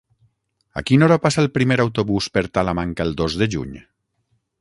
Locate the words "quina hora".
0.89-1.17